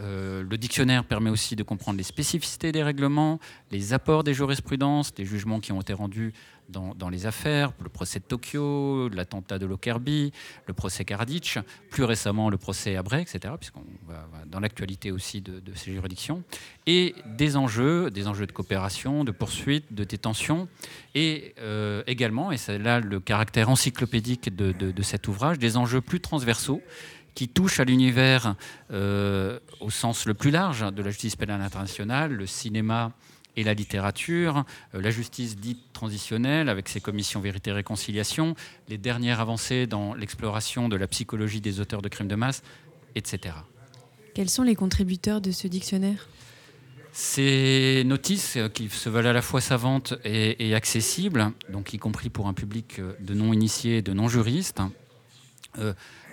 Euh, 0.00 0.42
le 0.48 0.58
dictionnaire 0.58 1.04
permet 1.04 1.30
aussi 1.30 1.56
de 1.56 1.62
comprendre 1.62 1.98
les 1.98 2.04
spécificités 2.04 2.72
des 2.72 2.82
règlements, 2.82 3.38
les 3.70 3.92
apports 3.92 4.24
des 4.24 4.34
jurisprudences, 4.34 5.14
des 5.14 5.24
jugements 5.24 5.60
qui 5.60 5.72
ont 5.72 5.80
été 5.80 5.92
rendus 5.92 6.32
dans, 6.70 7.08
les 7.08 7.26
affaires, 7.26 7.72
le 7.82 7.88
procès 7.88 8.20
de 8.20 8.24
Tokyo, 8.24 9.08
l'attentat 9.08 9.58
de 9.58 9.66
Lockerbie, 9.66 10.32
le 10.66 10.74
procès 10.74 11.04
Karadzic, 11.04 11.58
plus 11.90 12.04
récemment 12.04 12.48
le 12.50 12.58
procès 12.58 12.96
Abré, 12.96 13.20
etc., 13.20 13.54
puisqu'on 13.58 13.84
va, 14.06 14.28
dans 14.46 14.60
l'actualité 14.60 15.10
aussi 15.10 15.40
de, 15.40 15.60
ces 15.74 15.92
juridictions, 15.92 16.42
et 16.86 17.14
des 17.26 17.56
enjeux, 17.56 18.10
des 18.10 18.28
enjeux 18.28 18.46
de 18.46 18.52
coopération, 18.52 19.24
de 19.24 19.32
poursuite, 19.32 19.92
de 19.92 20.04
détention, 20.04 20.68
et 21.14 21.54
euh, 21.58 22.02
également, 22.06 22.52
et 22.52 22.56
c'est 22.56 22.78
là 22.78 23.00
le 23.00 23.20
caractère 23.20 23.68
encyclopédique 23.68 24.54
de, 24.54 25.02
cet 25.02 25.28
ouvrage, 25.28 25.58
des 25.58 25.76
enjeux 25.76 26.00
plus 26.00 26.20
transversaux 26.20 26.80
qui 27.34 27.48
touchent 27.48 27.80
à 27.80 27.84
l'univers 27.84 28.54
euh, 28.92 29.58
au 29.80 29.90
sens 29.90 30.26
le 30.26 30.34
plus 30.34 30.50
large 30.50 30.92
de 30.92 31.02
la 31.02 31.10
justice 31.10 31.36
pénale 31.36 31.62
internationale, 31.62 32.32
le 32.32 32.46
cinéma, 32.46 33.12
et 33.56 33.64
la 33.64 33.74
littérature, 33.74 34.64
euh, 34.94 35.02
la 35.02 35.10
justice 35.10 35.56
dite 35.56 35.92
transitionnelle 35.92 36.68
avec 36.68 36.88
ses 36.88 37.00
commissions 37.00 37.40
vérité-réconciliation, 37.40 38.54
les 38.88 38.98
dernières 38.98 39.40
avancées 39.40 39.86
dans 39.86 40.14
l'exploration 40.14 40.88
de 40.88 40.96
la 40.96 41.06
psychologie 41.06 41.60
des 41.60 41.80
auteurs 41.80 42.02
de 42.02 42.08
crimes 42.08 42.28
de 42.28 42.36
masse, 42.36 42.62
etc. 43.14 43.54
Quels 44.34 44.48
sont 44.48 44.62
les 44.62 44.76
contributeurs 44.76 45.40
de 45.40 45.50
ce 45.50 45.66
dictionnaire? 45.68 46.28
Ces 47.12 48.04
notices 48.06 48.56
euh, 48.56 48.68
qui 48.68 48.88
se 48.88 49.08
veulent 49.08 49.26
à 49.26 49.32
la 49.32 49.42
fois 49.42 49.60
savantes 49.60 50.14
et, 50.24 50.74
accessibles, 50.74 51.52
donc 51.68 51.92
y 51.92 51.98
compris 51.98 52.30
pour 52.30 52.46
un 52.46 52.54
public 52.54 53.00
de 53.20 53.34
non-initiés 53.34 53.98
et 53.98 54.02
de 54.02 54.12
non-juristes, 54.12 54.80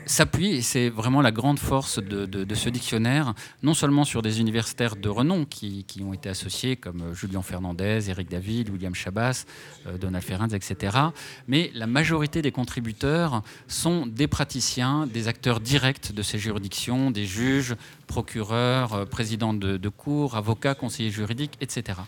s'appuie, 0.06 0.56
et 0.56 0.62
c'est 0.62 0.89
vraiment 0.89 1.22
la 1.22 1.32
grande 1.32 1.60
force 1.60 2.00
de, 2.00 2.56
ce 2.56 2.70
dictionnaire, 2.70 3.34
non 3.63 3.74
seulement 3.74 4.04
sur 4.04 4.22
des 4.22 4.39
universitaires 4.39 4.96
de 4.96 5.10
renom 5.10 5.46
qui, 5.46 5.86
ont 6.01 6.13
été 6.13 6.30
associés, 6.30 6.75
comme 6.75 7.01
euh, 7.01 7.13
Julien 7.13 7.42
Fernandez, 7.42 8.10
Eric 8.10 8.30
David, 8.30 8.70
William 8.70 8.96
Chabas, 8.96 9.46
euh, 9.86 9.98
Donald 9.98 10.24
Ferenc, 10.24 10.54
etc., 10.54 10.98
mais 11.48 11.72
la 11.74 11.88
majorité 11.88 12.42
des 12.42 12.51
contributeurs 12.51 13.42
sont 13.68 14.06
des 14.06 14.27
praticiens, 14.27 15.08
des 15.08 15.27
acteurs 15.27 15.60
directs 15.60 16.13
de 16.13 16.22
ces 16.22 16.38
juridictions, 16.39 17.12
des 17.12 17.25
juges, 17.25 17.75
procureurs, 18.08 18.94
euh, 18.94 19.06
présidents 19.06 19.54
de, 19.54 19.89
cours, 19.89 20.36
avocats, 20.36 20.75
conseillers 20.75 21.12
juridiques, 21.12 21.58
etc. 21.62 22.00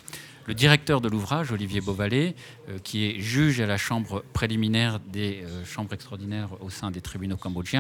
Le 0.46 0.53
directeur 0.53 1.00
de 1.00 1.08
l'ouvrage, 1.08 1.51
Olivier 1.51 1.79
Beauvalet, 1.79 2.36
qui 2.84 3.05
est 3.05 3.19
juge 3.19 3.62
à 3.62 3.67
la 3.67 3.77
chambre 3.77 4.24
préliminaire 4.34 5.00
des 5.00 5.43
chambres 5.63 5.93
extraordinaires 5.93 6.50
au 6.62 6.72
sein 6.72 6.89
des 6.89 7.01
tribunaux 7.01 7.38
cambodgiens, 7.38 7.78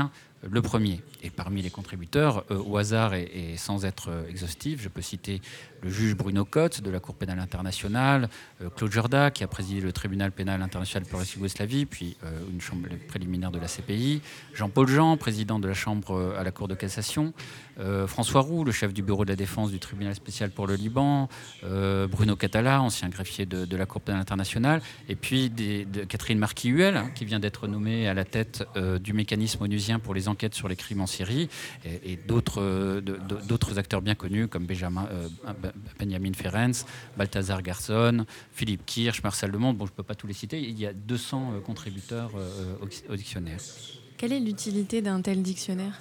le 0.49 0.61
premier. 0.61 1.01
Et 1.21 1.29
parmi 1.29 1.61
les 1.61 1.69
contributeurs, 1.69 2.45
euh, 2.49 2.57
au 2.57 2.77
hasard 2.77 3.13
et, 3.13 3.55
sans 3.57 3.85
être 3.85 4.09
exhaustif, 4.29 4.81
je 4.81 4.87
peux 4.87 5.01
citer 5.01 5.41
le 5.81 5.89
juge 5.89 6.15
Bruno 6.15 6.45
Cotte 6.45 6.81
de 6.81 6.89
la 6.89 6.99
Cour 6.99 7.15
pénale 7.15 7.39
internationale, 7.39 8.29
euh, 8.61 8.69
Claude 8.69 8.91
Jorda 8.91 9.31
qui 9.31 9.43
a 9.43 9.47
présidé 9.47 9.81
le 9.81 9.91
tribunal 9.91 10.31
pénal 10.31 10.61
international 10.61 11.07
pour 11.07 11.19
la 11.19 11.25
Yougoslavie, 11.25 11.85
puis 11.85 12.15
euh, 12.23 12.31
une 12.51 12.61
chambre 12.61 12.87
préliminaire 13.07 13.51
de 13.51 13.59
la 13.59 13.67
CPI, 13.67 14.21
Jean-Paul 14.53 14.87
Jean, 14.87 15.17
président 15.17 15.59
de 15.59 15.67
la 15.67 15.73
Chambre 15.73 16.35
à 16.37 16.43
la 16.43 16.51
Cour 16.51 16.67
de 16.67 16.75
cassation, 16.75 17.33
François 18.07 18.41
Roux, 18.41 18.63
le 18.63 18.71
chef 18.71 18.93
du 18.93 19.01
bureau 19.01 19.23
de 19.25 19.29
la 19.29 19.35
défense 19.35 19.71
du 19.71 19.79
tribunal 19.79 20.15
spécial 20.15 20.51
pour 20.51 20.67
le 20.67 20.75
Liban, 20.75 21.29
Bruno 21.63 22.35
Catala, 22.35 22.81
ancien 22.81 23.09
greffier 23.09 23.45
de, 23.45 23.77
la 23.77 23.85
Cour 23.85 24.01
pénale 24.01 24.21
internationale, 24.21 24.81
et 25.07 25.15
puis 25.15 25.51
Catherine 26.07 26.39
Marquis-Huel, 26.39 26.97
hein, 26.97 27.09
qui 27.15 27.25
vient 27.25 27.39
d'être 27.39 27.67
nommée 27.67 28.07
à 28.07 28.13
la 28.13 28.25
tête 28.25 28.63
du 29.01 29.13
mécanisme 29.13 29.63
onusien 29.63 29.99
pour 29.99 30.13
les 30.13 30.27
enquêtes 30.27 30.55
sur 30.55 30.67
les 30.67 30.75
crimes 30.75 31.01
en 31.01 31.07
Syrie 31.07 31.49
et, 31.85 32.17
d'autres 32.27 33.77
acteurs 33.77 34.01
bien 34.01 34.15
connus 34.15 34.47
comme 34.47 34.65
Benjamin, 34.65 35.07
euh, 35.11 35.27
Benjamin 35.99 36.33
Ferenc, 36.33 36.85
Balthazar 37.17 37.61
Garson, 37.61 38.25
Philippe 38.51 38.85
Kirsch, 38.85 39.23
Marcel 39.23 39.51
Lemonde. 39.51 39.77
Bon, 39.77 39.85
je 39.85 39.91
ne 39.91 39.95
peux 39.95 40.03
pas 40.03 40.15
tous 40.15 40.27
les 40.27 40.33
citer. 40.33 40.59
Il 40.59 40.79
y 40.79 40.85
a 40.85 40.93
200 40.93 41.53
euh, 41.53 41.59
contributeurs 41.61 42.31
euh, 42.35 42.75
au 43.09 43.15
dictionnaire. 43.15 43.59
Quelle 44.17 44.33
est 44.33 44.39
l'utilité 44.39 45.01
d'un 45.01 45.21
tel 45.21 45.41
dictionnaire? 45.41 45.99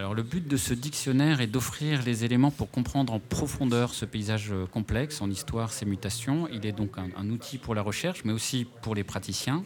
Alors 0.00 0.14
le 0.14 0.22
but 0.22 0.48
de 0.48 0.56
ce 0.56 0.72
dictionnaire 0.72 1.42
est 1.42 1.46
d'offrir 1.46 2.02
les 2.06 2.24
éléments 2.24 2.50
pour 2.50 2.70
comprendre 2.70 3.12
en 3.12 3.18
profondeur 3.18 3.92
ce 3.92 4.06
paysage 4.06 4.50
euh, 4.50 4.64
complexe, 4.64 5.16
son 5.16 5.30
histoire, 5.30 5.74
ses 5.74 5.84
mutations. 5.84 6.48
Il 6.50 6.64
est 6.64 6.72
donc 6.72 6.92
un, 6.96 7.28
outil 7.28 7.58
pour 7.58 7.74
la 7.74 7.82
recherche, 7.82 8.24
mais 8.24 8.32
aussi 8.32 8.66
pour 8.80 8.94
les 8.94 9.04
praticiens, 9.04 9.62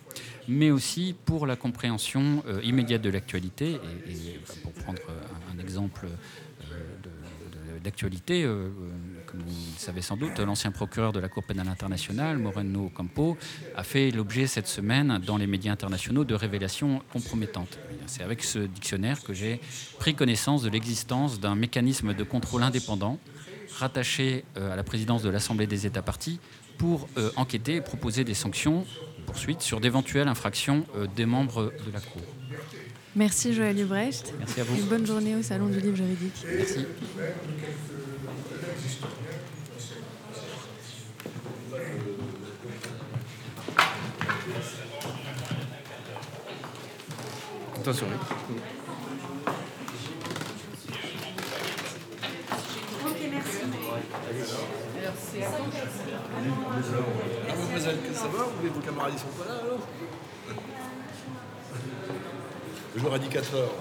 mais 0.48 0.72
aussi 0.72 1.14
pour 1.24 1.46
la 1.46 1.54
compréhension 1.54 2.42
euh, 2.48 2.60
immédiate 2.64 3.00
de 3.00 3.10
l'actualité. 3.10 3.78
Et, 4.08 4.40
pour 4.64 4.72
prendre 4.72 5.02
un, 5.52 5.58
exemple 5.60 6.08
euh, 6.72 7.78
d'actualité, 7.84 8.44
comme 9.34 9.42
vous 9.42 9.72
le 9.74 9.78
savez 9.78 10.02
sans 10.02 10.16
doute, 10.16 10.38
l'ancien 10.38 10.70
procureur 10.70 11.12
de 11.12 11.18
la 11.18 11.28
Cour 11.28 11.42
pénale 11.42 11.68
internationale, 11.68 12.38
Moreno 12.38 12.90
Campo, 12.94 13.36
a 13.74 13.82
fait 13.82 14.10
l'objet 14.10 14.46
cette 14.46 14.66
semaine 14.66 15.20
dans 15.24 15.36
les 15.36 15.46
médias 15.46 15.72
internationaux 15.72 16.24
de 16.24 16.34
révélations 16.34 17.02
compromettantes. 17.12 17.78
C'est 18.06 18.22
avec 18.22 18.44
ce 18.44 18.60
dictionnaire 18.60 19.22
que 19.22 19.32
j'ai 19.32 19.60
pris 19.98 20.14
connaissance 20.14 20.62
de 20.62 20.70
l'existence 20.70 21.40
d'un 21.40 21.54
mécanisme 21.54 22.14
de 22.14 22.24
contrôle 22.24 22.62
indépendant 22.62 23.18
rattaché 23.78 24.44
euh, 24.56 24.72
à 24.72 24.76
la 24.76 24.84
présidence 24.84 25.22
de 25.22 25.30
l'Assemblée 25.30 25.66
des 25.66 25.84
États 25.84 26.02
partis 26.02 26.38
pour 26.78 27.08
euh, 27.18 27.30
enquêter 27.34 27.76
et 27.76 27.80
proposer 27.80 28.22
des 28.22 28.34
sanctions, 28.34 28.86
poursuites, 29.26 29.62
sur 29.62 29.80
d'éventuelles 29.80 30.28
infractions 30.28 30.86
euh, 30.96 31.08
des 31.16 31.26
membres 31.26 31.72
de 31.84 31.92
la 31.92 32.00
Cour. 32.00 32.22
Merci 33.16 33.52
Joël 33.52 33.78
Ubrecht. 33.80 34.32
Merci 34.38 34.60
à 34.60 34.64
vous. 34.64 34.76
Une 34.76 34.86
bonne 34.86 35.06
journée 35.06 35.34
au 35.34 35.42
Salon 35.42 35.66
du 35.66 35.80
Livre 35.80 35.96
Juridique. 35.96 36.44
Merci. 36.56 36.86
Attention. 47.80 48.06
Ok, 53.04 53.20
merci. 53.30 53.58
Alors, 55.00 55.14
c'est 55.18 55.42
à 55.42 55.50
Mademoiselle, 57.48 57.98
ça 58.12 58.28
va 58.28 58.44
Vos 58.44 58.80
camarades 58.80 59.12
ils 59.14 59.18
sont 59.18 59.26
pas 59.28 59.46
là 59.46 59.60
alors 59.62 59.80
Je 62.96 63.02
leur 63.02 63.16
ai 63.16 63.18
dit 63.18 63.28
4 63.28 63.54
heures. 63.54 63.74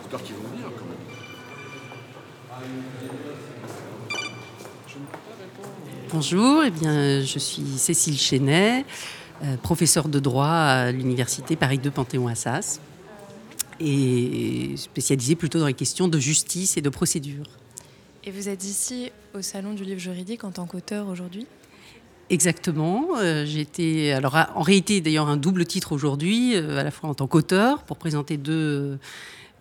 J'espère 0.00 0.22
qu'ils 0.22 0.36
vont 0.36 0.48
venir 0.48 0.66
quand 0.78 0.84
même. 0.84 0.93
Bonjour, 6.14 6.62
eh 6.64 6.70
bien, 6.70 7.22
je 7.22 7.38
suis 7.40 7.64
Cécile 7.76 8.16
Chenet. 8.16 8.84
Euh, 9.42 9.56
professeur 9.56 10.08
de 10.08 10.20
droit 10.20 10.46
à 10.46 10.92
l'université 10.92 11.56
Paris 11.56 11.78
2 11.78 11.90
Panthéon-Assas 11.90 12.78
et 13.80 14.74
spécialisé 14.76 15.34
plutôt 15.34 15.58
dans 15.58 15.66
les 15.66 15.74
questions 15.74 16.06
de 16.06 16.20
justice 16.20 16.76
et 16.76 16.82
de 16.82 16.88
procédure. 16.88 17.46
Et 18.22 18.30
vous 18.30 18.48
êtes 18.48 18.62
ici 18.62 19.10
au 19.34 19.42
Salon 19.42 19.72
du 19.72 19.82
livre 19.82 19.98
juridique 19.98 20.44
en 20.44 20.52
tant 20.52 20.66
qu'auteur 20.66 21.08
aujourd'hui? 21.08 21.48
Exactement. 22.30 23.18
Euh, 23.18 23.44
j'ai 23.44 23.62
été, 23.62 24.12
alors 24.12 24.36
en 24.54 24.62
réalité 24.62 25.00
d'ailleurs 25.00 25.28
un 25.28 25.36
double 25.36 25.64
titre 25.64 25.90
aujourd'hui, 25.90 26.54
euh, 26.54 26.78
à 26.78 26.84
la 26.84 26.92
fois 26.92 27.10
en 27.10 27.14
tant 27.14 27.26
qu'auteur 27.26 27.82
pour 27.82 27.96
présenter 27.96 28.36
deux 28.36 29.00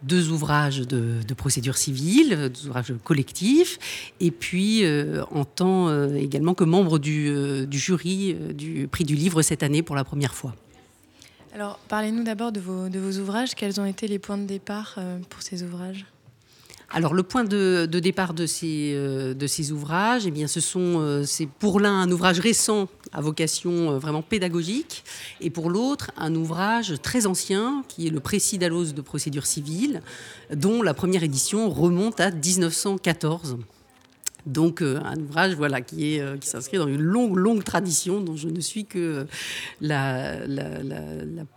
deux 0.03 0.29
ouvrages 0.29 0.79
de, 0.79 1.33
procédure 1.33 1.77
civile, 1.77 2.51
deux 2.53 2.67
ouvrages 2.67 2.93
collectifs, 3.03 4.13
et 4.19 4.31
puis 4.31 4.85
euh, 4.85 5.23
en 5.31 5.45
tant 5.45 5.87
euh, 5.87 6.15
également 6.15 6.53
que 6.53 6.63
membre 6.63 6.99
du, 6.99 7.29
euh, 7.29 7.65
jury 7.71 8.35
du 8.53 8.87
prix 8.87 9.03
du 9.03 9.15
livre 9.15 9.41
cette 9.41 9.63
année 9.63 9.81
pour 9.81 9.95
la 9.95 10.03
première 10.03 10.33
fois. 10.33 10.53
Alors, 11.55 11.79
parlez-nous 11.87 12.23
d'abord 12.23 12.51
de 12.51 12.59
vos, 12.59 12.89
de 12.89 12.99
vos, 12.99 13.19
ouvrages. 13.19 13.53
Quels 13.55 13.79
ont 13.79 13.85
été 13.85 14.07
les 14.07 14.19
points 14.19 14.37
de 14.37 14.45
départ 14.45 14.97
pour 15.29 15.41
ces 15.43 15.61
ouvrages? 15.61 16.05
Alors 16.93 17.15
le 17.15 17.23
point 17.23 17.43
de, 17.43 17.87
départ 17.87 18.35
de 18.35 18.45
ces, 18.45 18.93
euh, 18.93 19.33
de 19.33 19.47
ces 19.47 19.71
ouvrages, 19.71 20.27
eh 20.27 20.31
bien, 20.31 20.47
ce 20.47 20.59
sont, 20.59 20.99
euh, 20.99 21.23
c'est 21.25 21.47
pour 21.47 21.79
l'un 21.79 21.99
un 22.01 22.11
ouvrage 22.11 22.39
récent 22.39 22.87
à 23.11 23.19
vocation 23.19 23.91
euh, 23.91 23.97
vraiment 23.97 24.21
pédagogique, 24.21 25.03
et 25.41 25.49
pour 25.49 25.71
l'autre 25.71 26.11
un 26.17 26.35
ouvrage 26.35 26.93
très 27.01 27.25
ancien 27.25 27.83
qui 27.87 28.05
est 28.05 28.09
le 28.11 28.19
Précis 28.19 28.59
d'Allos 28.59 28.93
de 28.93 29.01
procédure 29.01 29.47
civile, 29.47 30.01
dont 30.53 30.83
la 30.83 30.93
première 30.93 31.23
édition 31.23 31.67
remonte 31.71 32.19
à 32.19 32.29
1914. 32.29 33.57
Donc 34.45 34.81
un 34.81 35.15
ouvrage 35.15 35.55
voilà, 35.55 35.81
qui, 35.81 36.15
est, 36.15 36.43
s'inscrit 36.43 36.77
dans 36.77 36.89
une 36.89 37.01
longue, 37.01 37.37
longue 37.37 37.63
tradition 37.63 38.19
dont 38.19 38.35
je 38.35 38.49
ne 38.49 38.59
suis 38.59 38.85
que 38.85 39.25
la, 39.79 40.35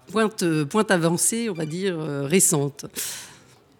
pointe, 0.06 0.44
pointe 0.64 0.90
avancée, 0.92 1.50
on 1.50 1.54
va 1.54 1.66
dire, 1.66 1.98
récente. 1.98 2.86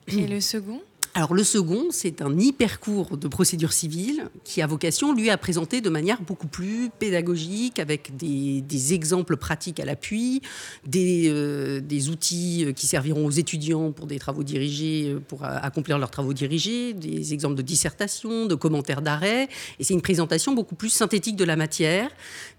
Et 0.09 0.27
le 0.27 0.41
second? 0.41 0.83
Alors 1.17 1.33
le 1.33 1.45
second, 1.45 1.87
c'est 1.93 2.21
un 2.21 2.39
hypercours 2.39 3.17
de 3.17 3.27
procédure 3.27 3.73
civile 3.73 4.29
qui 4.45 4.61
a 4.61 4.67
vocation, 4.67 5.15
lui, 5.15 5.31
à 5.31 5.39
présenter 5.39 5.81
de 5.81 5.89
manière 5.89 6.21
beaucoup 6.21 6.47
plus 6.47 6.91
pédagogique, 6.91 7.79
avec 7.79 8.15
des, 8.19 8.93
exemples 8.93 9.39
pratiques 9.39 9.81
à 9.81 9.87
l'appui, 9.87 10.43
des, 10.87 11.31
euh, 11.31 11.81
outils 12.11 12.67
qui 12.77 12.87
serviront 12.87 13.25
aux 13.25 13.31
étudiants 13.31 13.93
pour 13.93 14.07
des 14.07 14.19
travaux 14.19 14.43
dirigés, 14.43 15.09
euh, 15.09 15.19
pour 15.19 15.43
accomplir 15.45 15.99
leurs 15.99 16.11
travaux 16.11 16.35
dirigés, 16.35 16.93
des 16.93 17.33
exemples 17.33 17.55
de 17.55 17.63
dissertation, 17.63 18.45
de 18.45 18.55
commentaires 18.55 19.01
d'arrêt. 19.01 19.49
Et 19.79 19.85
c'est 19.85 19.95
une 19.95 20.03
présentation 20.03 20.53
beaucoup 20.53 20.75
plus 20.75 20.91
synthétique 20.91 21.37
de 21.37 21.45
la 21.45 21.57
matière, 21.57 22.11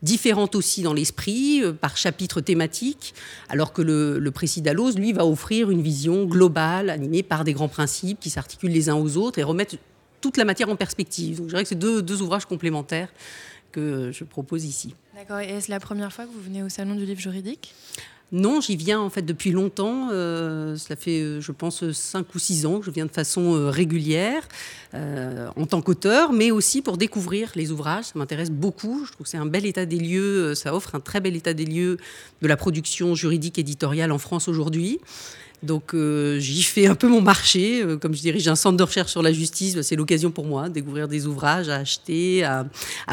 différente 0.01 0.55
aussi 0.55 0.81
dans 0.81 0.93
l'esprit, 0.93 1.61
euh, 1.63 1.73
par 1.73 1.95
chapitre 1.95 2.41
thématique, 2.41 3.13
alors 3.49 3.71
que 3.71 3.83
le, 3.83 4.17
le 4.17 4.31
précis 4.31 4.63
lui, 4.95 5.13
va 5.13 5.27
offrir 5.27 5.69
une 5.69 5.83
vision 5.83 6.25
globale, 6.25 6.89
animée 6.89 7.21
par 7.21 7.43
des 7.43 7.53
grands 7.53 7.69
principes 7.69 8.19
qui 8.19 8.31
s'articulent 8.31 8.46
les 8.63 8.89
uns 8.89 8.95
aux 8.95 9.17
autres 9.17 9.39
et 9.39 9.43
remettent 9.43 9.77
toute 10.21 10.37
la 10.37 10.45
matière 10.45 10.69
en 10.69 10.75
perspective. 10.75 11.37
Donc 11.37 11.47
je 11.47 11.51
dirais 11.51 11.63
que 11.63 11.69
c'est 11.69 11.75
deux, 11.75 12.01
deux 12.01 12.21
ouvrages 12.21 12.45
complémentaires 12.45 13.09
que 13.71 14.11
je 14.11 14.23
propose 14.23 14.65
ici. 14.65 14.95
D'accord. 15.15 15.39
Et 15.39 15.49
est-ce 15.49 15.69
la 15.69 15.79
première 15.79 16.11
fois 16.11 16.25
que 16.25 16.31
vous 16.31 16.41
venez 16.41 16.63
au 16.63 16.69
Salon 16.69 16.95
du 16.95 17.05
livre 17.05 17.19
juridique? 17.19 17.73
Non, 18.33 18.59
j'y 18.59 18.75
viens 18.75 18.99
en 18.99 19.09
fait 19.09 19.21
depuis 19.21 19.51
longtemps. 19.51 20.09
Euh, 20.11 20.75
cela 20.75 20.97
fait, 20.97 21.21
euh, 21.21 21.39
je 21.39 21.53
pense, 21.53 21.89
cinq 21.91 22.35
ou 22.35 22.39
six 22.39 22.65
ans 22.65 22.79
que 22.79 22.85
je 22.85 22.91
viens 22.91 23.05
de 23.05 23.11
façon 23.11 23.55
euh, 23.55 23.69
régulière 23.69 24.47
en 24.93 25.65
tant 25.67 25.81
qu'auteur, 25.81 26.33
mais 26.33 26.49
aussi 26.49 26.81
pour 26.81 26.97
découvrir 26.97 27.51
les 27.55 27.71
ouvrages. 27.71 28.05
Ça 28.05 28.13
m'intéresse 28.15 28.49
beaucoup. 28.49 29.05
Je 29.05 29.11
trouve 29.11 29.25
que 29.25 29.29
c'est 29.29 29.37
un 29.37 29.45
bel 29.45 29.65
état 29.65 29.85
des 29.85 29.99
lieux. 29.99 30.55
Ça 30.55 30.73
offre 30.73 30.95
un 30.95 30.99
très 30.99 31.19
bel 31.19 31.35
état 31.35 31.53
des 31.53 31.65
lieux 31.65 31.97
de 32.41 32.47
la 32.47 32.57
production 32.57 33.13
juridique 33.13 33.59
éditoriale 33.59 34.11
en 34.11 34.17
France 34.17 34.47
aujourd'hui. 34.47 34.99
Donc 35.63 35.95
euh, 35.95 36.37
j'y 36.39 36.61
fais 36.61 36.87
un 36.87 36.95
peu 36.95 37.07
mon 37.07 37.21
marché. 37.21 37.81
Euh, 37.81 37.97
comme 37.97 38.13
je 38.13 38.21
dirige 38.21 38.47
un 38.47 38.55
centre 38.55 38.77
de 38.77 38.83
recherche 38.83 39.11
sur 39.11 39.23
la 39.23 39.33
justice, 39.33 39.75
bah, 39.75 39.83
c'est 39.83 39.95
l'occasion 39.95 40.29
pour 40.29 40.45
moi 40.45 40.69
de 40.69 40.73
découvrir 40.73 41.07
des 41.07 41.25
ouvrages 41.25 41.69
à 41.69 41.77
acheter, 41.77 42.43
à, 42.43 42.65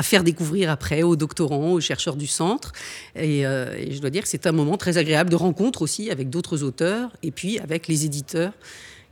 faire 0.02 0.24
découvrir 0.24 0.70
après 0.70 1.02
aux 1.02 1.16
doctorants, 1.16 1.72
aux 1.72 1.80
chercheurs 1.80 2.16
du 2.16 2.26
centre. 2.26 2.72
Euh, 3.16 3.74
et, 3.78 3.92
je 3.92 4.00
dois 4.00 4.10
dire 4.10 4.22
que 4.22 4.28
c'est 4.28 4.46
un 4.46 4.52
moment 4.52 4.76
très 4.76 4.98
agréable 4.98 5.30
de 5.30 5.36
rencontre 5.36 5.82
aussi 5.82 6.10
avec 6.10 6.28
d'autres 6.28 6.62
auteurs 6.62 7.10
et 7.22 7.30
puis 7.30 7.58
avec 7.58 7.88
les 7.88 8.04
éditeurs 8.04 8.52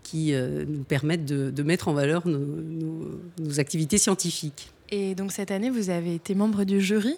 qui 0.02 0.34
nous 0.34 0.82
permettent 0.82 1.24
de, 1.24 1.62
mettre 1.62 1.88
en 1.88 1.94
valeur 1.94 2.26
nos 2.26 3.60
activités 3.60 3.96
scientifiques. 3.96 4.68
Et 4.90 5.14
donc 5.14 5.32
cette 5.32 5.50
année, 5.50 5.70
vous 5.70 5.88
avez 5.88 6.14
été 6.14 6.34
membre 6.34 6.64
du 6.64 6.82
jury? 6.82 7.16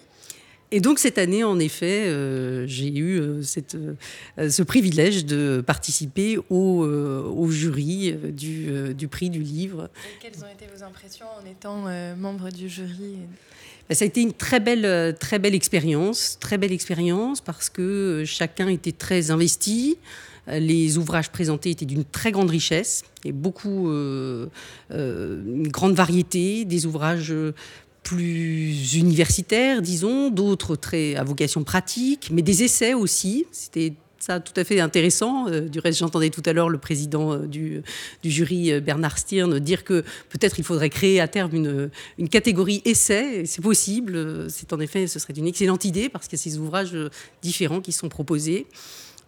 Et 0.75 0.81
donc 0.81 0.99
cette 0.99 1.17
année, 1.17 1.41
en 1.45 1.57
effet, 1.57 2.03
euh, 2.07 2.67
j'ai 2.67 2.93
eu 2.93 3.17
euh, 3.17 3.41
cette, 3.43 3.75
euh, 3.75 4.49
ce 4.49 4.61
privilège 4.61 5.23
de 5.23 5.63
participer 5.65 6.37
au, 6.49 6.83
au 6.83 7.49
jury 7.49 8.11
du, 8.11 8.93
du, 8.93 9.07
prix 9.07 9.29
du 9.29 9.39
livre. 9.39 9.89
Et 10.05 10.21
quelles 10.21 10.43
ont 10.43 10.53
été 10.53 10.65
vos 10.75 10.83
impressions 10.83 11.27
en 11.41 11.49
étant 11.49 11.85
membre 12.17 12.49
du 12.49 12.67
jury 12.67 13.15
ben, 13.87 13.95
ça 13.95 14.03
a 14.03 14.07
été 14.07 14.21
une 14.21 14.33
très 14.33 14.59
belle, 14.59 15.15
très 15.17 15.39
belle 15.39 15.55
expérience, 15.55 16.37
très 16.41 16.57
belle 16.57 16.73
expérience 16.73 17.39
parce 17.39 17.69
que 17.69 18.23
chacun 18.25 18.67
était 18.67 18.91
très 18.91 19.31
investi. 19.31 19.97
Les 20.47 20.97
ouvrages 20.97 21.29
présentés 21.29 21.69
étaient 21.69 21.85
d'une 21.85 22.03
très 22.03 22.31
grande 22.31 22.49
richesse 22.49 23.03
et 23.23 23.31
beaucoup, 23.31 23.89
une 23.89 25.67
grande 25.67 25.93
variété, 25.93 26.65
des 26.65 26.85
ouvrages 26.85 27.33
plus 28.05 28.93
universitaires, 28.93 29.81
disons, 29.81 30.29
d'autres 30.29 30.75
très 30.75 31.15
à 31.15 31.23
vocation 31.23 31.63
pratique, 31.63 32.29
mais 32.31 32.43
des 32.43 32.63
essais 32.63 32.93
aussi. 32.93 33.45
C'était 33.51 33.93
ça 34.19 34.39
tout 34.39 34.53
à 34.55 34.63
fait 34.63 34.79
intéressant. 34.79 35.47
Euh, 35.47 35.61
du 35.61 35.79
reste, 35.79 35.99
j'entendais 35.99 36.29
tout 36.29 36.41
à 36.45 36.53
l'heure 36.53 36.69
le 36.69 36.77
président 36.77 37.33
euh, 37.33 37.47
du, 37.47 37.83
jury, 38.23 38.71
euh, 38.71 38.79
Bernard 38.79 39.17
Stirn, 39.17 39.59
dire 39.59 39.83
que 39.83 40.03
peut-être 40.29 40.59
il 40.59 40.63
faudrait 40.63 40.89
créer 40.89 41.19
à 41.19 41.27
terme 41.27 41.51
une, 42.17 42.29
catégorie 42.29 42.81
essai. 42.85 43.45
C'est 43.45 43.61
possible. 43.61 44.49
C'est 44.49 44.71
en 44.73 44.79
effet, 44.79 45.07
ce 45.07 45.19
serait 45.19 45.33
une 45.33 45.47
excellente 45.47 45.85
idée 45.85 46.09
parce 46.09 46.27
qu'il 46.27 46.37
y 46.37 46.41
a 46.41 46.43
ces 46.43 46.57
ouvrages 46.57 46.95
différents 47.41 47.81
qui 47.81 47.91
sont 47.91 48.09
proposés. 48.09 48.67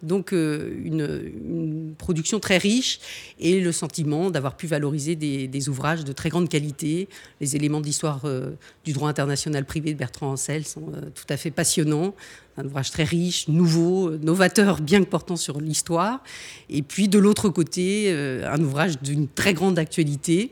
Donc 0.02 0.30
une, 0.32 1.77
production 1.94 2.40
très 2.40 2.58
riche 2.58 3.00
et 3.38 3.60
le 3.60 3.72
sentiment 3.72 4.30
d'avoir 4.30 4.56
pu 4.56 4.66
valoriser 4.66 5.16
des, 5.16 5.68
ouvrages 5.68 6.04
de 6.04 6.12
très 6.12 6.28
grande 6.28 6.48
qualité. 6.48 7.08
Les 7.40 7.56
éléments 7.56 7.80
d'histoire 7.80 8.22
euh, 8.24 8.52
du 8.84 8.92
droit 8.92 9.08
international 9.08 9.64
privé 9.64 9.92
de 9.92 9.98
Bertrand 9.98 10.32
Ansel 10.32 10.64
sont 10.64 10.88
euh, 10.94 11.10
tout 11.14 11.26
à 11.28 11.36
fait 11.36 11.50
passionnants. 11.50 12.14
Un 12.56 12.66
ouvrage 12.66 12.90
très 12.90 13.04
riche, 13.04 13.48
nouveau, 13.48 14.10
novateur, 14.18 14.80
bien 14.80 15.02
que 15.04 15.08
portant 15.08 15.36
sur 15.36 15.60
l'histoire. 15.60 16.22
Et 16.68 16.82
puis 16.82 17.08
de 17.08 17.18
l'autre 17.18 17.48
côté, 17.50 18.12
un 18.12 18.60
ouvrage 18.60 19.00
d'une 19.00 19.28
très 19.28 19.54
grande 19.54 19.78
actualité, 19.78 20.50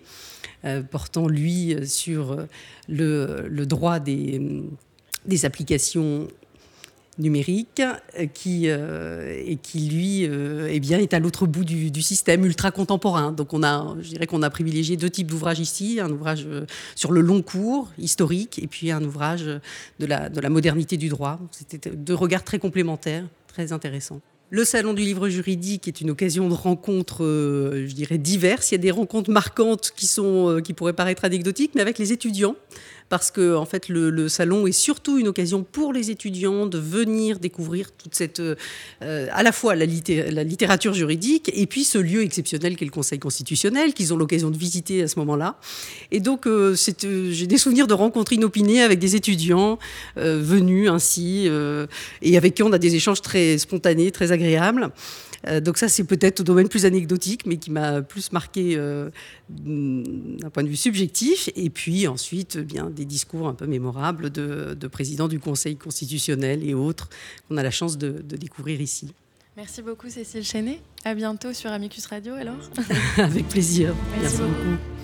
portant 0.93 1.27
lui 1.27 1.77
sur 1.85 2.47
le, 2.89 3.65
droit 3.67 3.99
des 3.99 4.71
applications 5.43 6.29
numérique 7.19 7.81
euh, 7.81 8.27
qui, 8.27 8.65
euh, 8.67 9.43
et 9.45 9.57
qui 9.57 9.89
lui 9.89 10.27
euh, 10.27 10.69
eh 10.71 10.81
bien, 10.81 10.99
est 10.99 11.15
à 11.15 11.19
l'autre 11.19 11.47
bout 11.47 11.65
du, 11.65 12.03
système 12.03 12.45
ultra 12.45 12.71
contemporain. 12.71 13.33
Donc 13.33 13.53
on 13.53 13.63
a, 13.63 13.97
je 14.01 14.11
dirais 14.11 14.27
qu'on 14.27 14.43
a 14.43 14.51
privilégié 14.51 14.97
deux 14.97 15.11
types 15.11 15.29
d'ouvrages 15.29 15.61
ici, 15.61 15.99
un 16.01 16.11
ouvrage 16.11 16.47
sur 16.95 17.11
le 17.11 17.21
long 17.21 17.43
cours 17.43 17.91
historique 17.99 18.61
et 18.63 18.67
puis 18.67 18.93
un 18.93 19.03
ouvrage 19.03 19.45
de 19.45 20.07
la, 20.07 20.29
de 20.29 20.41
la 20.41 20.49
modernité 20.49 20.97
du 20.97 21.09
droit. 21.09 21.41
C'était 21.51 21.91
deux 21.91 22.15
regards 22.15 22.45
très 22.45 22.59
complémentaires, 22.59 23.25
très 23.49 23.73
intéressants. 23.73 24.21
Le 24.51 24.65
salon 24.65 24.93
du 24.93 25.03
livre 25.03 25.29
juridique 25.29 25.89
est 25.89 26.01
une 26.01 26.11
occasion 26.11 26.49
de 26.49 26.55
rencontres, 26.55 27.25
je 27.25 27.93
dirais, 27.93 28.19
diverses. 28.19 28.71
Il 28.71 28.75
y 28.75 28.77
a 28.77 28.79
des 28.79 28.93
rencontres 28.93 29.31
marquantes 29.31 29.93
qui, 29.97 30.07
sont, 30.07 30.61
qui 30.63 30.73
pourraient 30.73 30.93
paraître 30.93 31.25
anecdotiques, 31.25 31.73
mais 31.75 31.81
avec 31.81 31.99
les 31.99 32.13
étudiants 32.13 32.55
parce 33.09 33.31
que 33.31 33.55
en 33.55 33.65
fait 33.65 33.89
le, 33.89 34.29
salon 34.29 34.67
est 34.67 34.73
surtout 34.73 35.19
une 35.19 35.29
occasion 35.29 35.63
pour 35.63 35.93
les 35.93 36.11
étudiants 36.11 36.67
de 36.67 36.79
venir 36.79 37.39
découvrir 37.39 37.93
toute 37.93 38.15
cette 38.15 38.41
euh, 38.41 38.55
à 39.33 39.43
la 39.43 39.53
fois 39.53 39.75
la, 39.75 39.87
littérature 39.87 40.95
juridique 40.95 41.51
et 41.55 41.67
puis 41.67 41.85
ce 41.85 41.99
lieu 41.99 42.23
exceptionnel 42.23 42.77
qu'est 42.77 42.85
le 42.85 42.91
Conseil 42.91 43.19
constitutionnel 43.19 43.95
qu'ils 43.95 44.13
ont 44.13 44.17
l'occasion 44.17 44.51
de 44.51 44.57
visiter 44.57 45.03
à 45.03 45.09
ce 45.09 45.19
moment-là. 45.21 45.59
Et 46.11 46.21
donc 46.21 46.47
euh, 46.47 46.75
euh, 47.05 47.31
j'ai 47.31 47.47
des 47.47 47.59
souvenirs 47.59 47.87
de 47.87 47.95
rencontres 47.95 48.33
inopinées 48.33 48.83
avec 48.83 48.99
des 48.99 49.17
étudiants 49.17 49.79
venus 50.17 50.89
ainsi 50.91 51.49
et 52.23 52.37
avec 52.37 52.55
qui 52.55 52.63
on 52.63 52.73
a 52.73 52.79
des 52.79 52.95
échanges 52.95 53.23
très 53.23 53.59
spontanés, 53.59 54.11
très 54.11 54.33
agréables. 54.33 54.91
Euh, 55.47 55.61
donc 55.61 55.79
ça, 55.79 55.89
c'est 55.89 56.05
peut-être 56.05 56.41
au 56.41 56.43
domaine 56.43 56.69
plus 56.69 56.85
anecdotique, 56.85 57.47
mais 57.47 57.57
qui 57.57 57.71
m'a 57.71 58.03
plus 58.03 58.33
marqué 58.33 58.77
euh, 58.77 59.11
d'un 59.49 60.51
point 60.51 60.63
de 60.63 60.69
vue 60.69 60.77
subjectif. 60.77 61.51
Et 61.57 61.71
puis 61.71 62.07
ensuite, 62.09 62.59
eh 62.61 62.65
bien 62.65 62.91
des 62.91 63.05
discours 63.05 63.49
un 63.49 63.55
peu 63.55 63.67
mémorables 63.67 64.31
de, 64.31 64.75
de 64.75 64.87
présidents 64.87 65.29
du 65.29 65.39
Conseil 65.39 65.77
constitutionnel 65.77 66.69
et 66.69 66.75
autres 66.75 67.09
qu'on 67.49 67.57
a 67.57 67.63
la 67.63 67.71
chance 67.71 67.99
de, 67.99 68.23
découvrir 68.37 68.81
ici. 68.81 69.13
Merci 69.57 69.81
beaucoup 69.81 70.11
Cécile 70.11 70.45
Chenet. 70.45 70.81
À 71.05 71.15
bientôt 71.15 71.53
sur 71.53 71.71
Amicus 71.71 72.07
Radio 72.07 72.35
alors. 72.35 72.57
Avec 73.17 73.49
plaisir. 73.49 73.95
Merci, 74.21 74.39
beaucoup. 74.39 74.96